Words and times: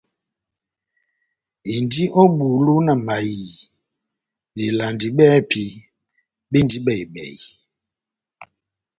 Indi 1.75 2.03
ó 2.21 2.23
bulu 2.37 2.75
na 2.85 2.93
mayiii 3.05 3.59
belandi 4.55 5.07
bɛ́hɛ́pi 5.17 5.63
bendi 6.51 6.77
bɛhi-bɛhi. 6.85 7.37